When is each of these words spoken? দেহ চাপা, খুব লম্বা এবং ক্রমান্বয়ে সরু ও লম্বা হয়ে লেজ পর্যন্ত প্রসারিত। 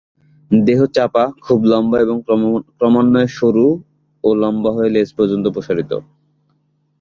দেহ 0.51 0.79
চাপা, 0.95 1.23
খুব 1.41 1.59
লম্বা 1.63 1.97
এবং 1.99 2.17
ক্রমান্বয়ে 2.79 3.29
সরু 3.37 3.67
ও 4.23 4.29
লম্বা 4.35 4.71
হয়ে 4.71 4.93
লেজ 4.95 5.09
পর্যন্ত 5.17 5.45
প্রসারিত। 5.47 5.91